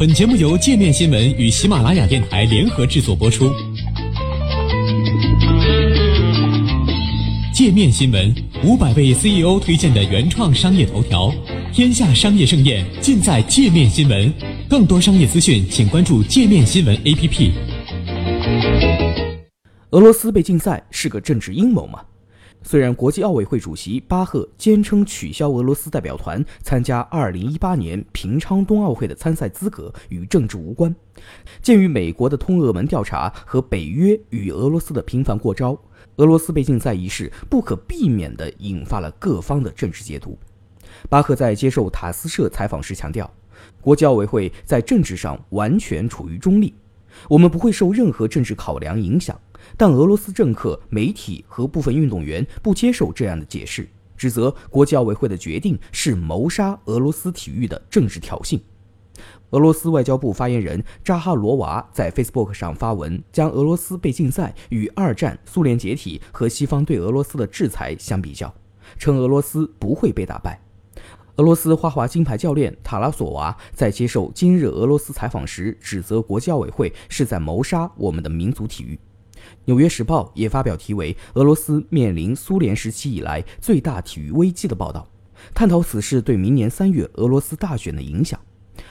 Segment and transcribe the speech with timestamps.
[0.00, 3.52] 本节目由界面新闻与喜马拉雅电台联合制作播出。
[7.52, 8.34] 界面新闻
[8.64, 11.30] 五百位 CEO 推荐的原创商业头条，
[11.70, 14.32] 天下商业盛宴尽在界面新闻。
[14.70, 17.50] 更多商业资讯，请关注界面新闻 APP。
[19.90, 22.00] 俄罗斯被禁赛是个政治阴谋吗？
[22.62, 30.94] 虽然国际奥委会主席巴赫坚称取消俄罗斯代表团参加2018年平昌冬奥会的参赛资格与政治无关，
[31.62, 35.76] 鉴于美国的通俄门调查和北约与俄罗斯的频繁过招，
[36.16, 40.38] 俄罗斯被禁赛一事不可避免地引发了各方的政治解读。
[41.08, 43.28] 巴赫在接受塔斯社采访时强调，
[43.80, 46.74] 国际奥委会在政治上完全处于中立，
[47.26, 49.38] 我们不会受任何政治考量影响。
[49.76, 58.60] 但俄罗斯政客、媒体和部分运动员不接受这样的解释，指责国际奥委会的决定是谋杀俄罗斯体育的政治挑衅。
[59.50, 68.54] 俄罗斯外交部发言人扎哈罗娃在 Facebook 上发文，将俄罗斯被禁赛与二战、苏联解体和西方对俄罗斯的制裁相比较，
[68.96, 70.60] 称俄罗斯不会被打败。
[71.36, 78.94] 俄罗斯花滑金牌教练塔拉索娃在接受今日俄罗斯采访时，指责国际奥委会是在谋杀我们的民族体育。
[79.64, 85.08] 《纽约时报》也发表题为“俄罗斯面临苏联时期以来最大体育危机”的报道，
[85.54, 88.38] 探讨此事对明年三月俄罗斯大选的影响。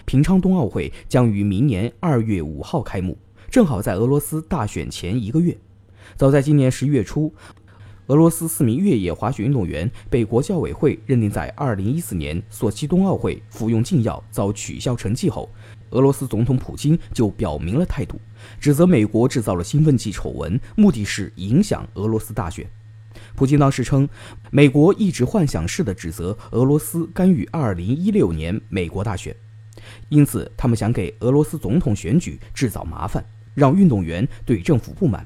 [0.06, 3.18] 平昌冬奥会将于明年二月五号开幕，
[3.50, 5.58] 正好在俄罗斯大选前一个月。
[6.16, 7.34] 早在今年十一月初，
[8.10, 15.48] 俄罗斯四名越野滑雪运动员被国际奥委会认定在二零一四年索契冬奥会服用禁药遭取消成绩后。
[15.92, 18.20] 俄罗斯总统普京就表明了态度，
[18.60, 22.68] 指责美国制造了兴奋剂丑闻，目的是影响俄罗斯大选。
[23.36, 24.10] 普京当时称，
[24.50, 29.36] 美国一直幻想式的指责俄罗斯干预2016年美国大选，
[30.10, 35.24] 因此他们想给俄罗斯总统选举制造麻烦，让运动员对政府不满。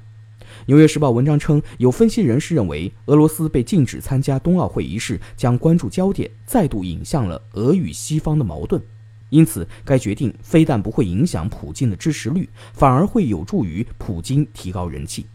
[0.66, 8.82] 纽约时报文章称，有分析人士认为，俄罗斯被禁止参加冬奥会仪式，将关注焦点再度引向了俄与西方的矛盾。
[9.30, 15.26] 因此，该决定非但不会影响普京的支持率，反而会有助于普京提高人气。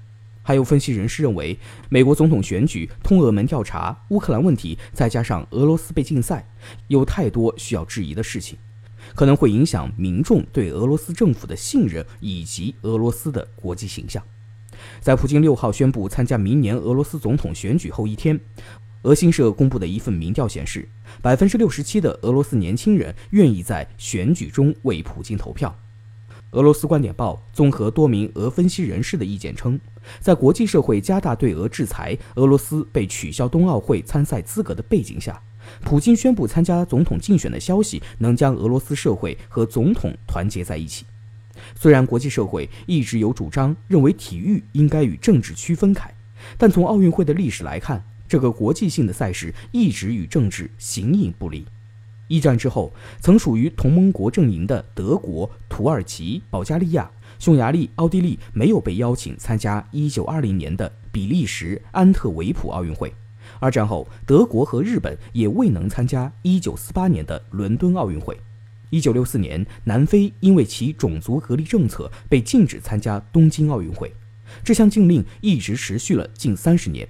[0.41, 1.59] 还有分析人士认为，
[1.91, 6.48] 美国总统选举、通俄门调查、乌克兰问题，再加上俄罗斯被禁赛，
[6.87, 8.56] 有太多需要质疑的事情，
[9.15, 14.22] 可能会影响民众对俄罗斯政府的信任以及俄罗斯的国际形象。
[15.00, 18.38] 在普京六号宣布参加明年俄罗斯总统选举后一天。
[19.03, 20.88] 俄新社公布的一份民调显示，
[21.22, 25.75] 百分之六十七的俄罗斯年轻人愿意在选举中为普京投票。
[26.53, 29.78] 俄罗斯观点报综合多名俄分析人士的意见称，
[30.19, 35.41] 在国际社会加大对俄制裁、俄罗斯被取消冬奥会参赛资格的背景下，
[35.84, 41.04] 普京宣布参加总统竞选的消息能将俄罗斯社会和总统团结在一起。
[41.74, 46.12] 虽然国际社会一直有主张认为体育应该与政治区分开，
[46.56, 51.64] 但从奥运会的历史来看，这个国际性的赛事一直与政治形影不离。
[52.28, 63.14] 一战之后，曾属于同盟国阵营的德国、土耳其、保加利亚、匈牙利、奥地利没有被邀请参加1920年的比利时安特卫普奥运会。
[63.60, 68.38] 二战后，德国和日本也未能参加1948年的伦敦奥运会。
[68.91, 74.12] 1964年，南非因为其种族隔离政策被禁止参加东京奥运会。
[74.65, 77.06] 这项禁令一直持续了近三十年。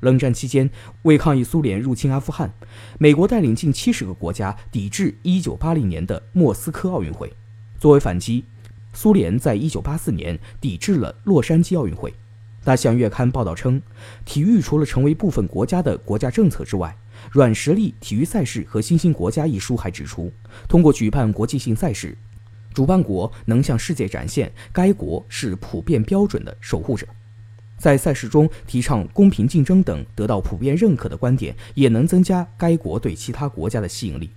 [0.00, 0.70] 冷战期间，
[1.02, 2.54] 为抗议苏联入侵阿富汗，
[2.98, 7.30] 美国带领近七十个国家抵制1980年的莫斯科奥运会。
[7.78, 8.44] 作为反击，
[8.94, 12.14] 苏联在一九八四年抵制了洛杉矶奥运会。
[12.64, 13.80] 大西洋月刊报道称，
[14.24, 16.96] 体育除了成为部分国家的国家政策之外，
[17.30, 20.32] 《软实力体育赛事和新兴国家》一书还指出，
[20.68, 22.16] 通过举办国际性赛事，
[22.72, 27.06] 主办国能向世界展现该国是普遍标准的守护者。
[27.78, 34.30] 在赛事中提倡公平竞争等得到普遍认可的观点，也能增加该国对其他国家的吸引力。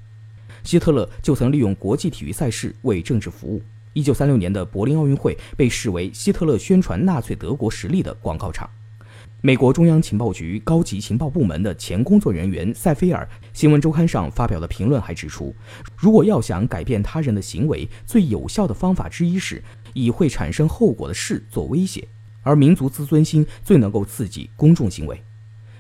[0.63, 3.61] 希特勒就曾利用国际体育赛事为政治服务。
[3.91, 8.69] 一九三六年的柏林奥运会被视为希特勒宣传纳粹德国实力的广告场。
[9.45, 15.53] 美国中央情报局高级情报部门的前工作人员塞菲尔新闻周刊上发表的评论还指出，
[15.97, 19.61] 如果要想改变他人的行为，最有效的方法之一是
[19.91, 22.07] 以会产生后果的事做威胁。
[22.41, 25.21] 而民族自尊心最能够刺激公众行为。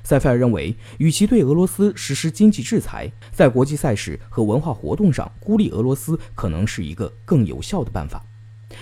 [0.03, 8.25] 塞菲尔认为，与其对俄罗斯实施经济制裁，在国际赛事和文化活动上孤立俄罗斯，可能是一个更有效的办法。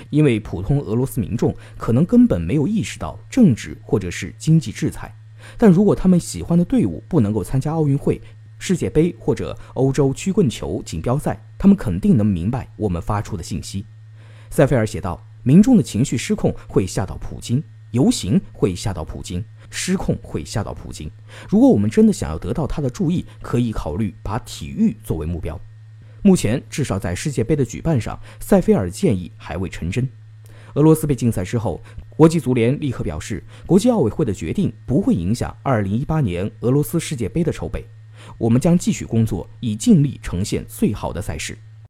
[0.10, 5.14] 因为普通俄罗斯民众可能根本没有意识到政治或者是经济制裁，
[5.58, 8.22] 但如果他们喜欢的队伍不能够参加奥运会、
[8.60, 13.86] 世界杯或者欧洲曲棍球锦标赛，他们肯定能明白我们发出的信息。
[14.50, 21.10] 塞菲尔写道：“民众的情绪失控会吓到普京，游行会吓到普京，失控会吓到普京。
[21.50, 25.60] 如果我们真的想要得到他的注意，可以考虑把体育作为目标。”
[26.23, 30.07] 目前，至少在世界杯的举办上，塞菲尔的建议还未成真。
[30.75, 31.81] 俄罗斯被禁赛之后，
[32.15, 37.85] 国际足联立刻表示，国际奥委会的决定不会影响2018年俄罗斯世界杯的筹备。
[38.38, 41.57] 我们将继续工作，以尽力呈现最好的赛事。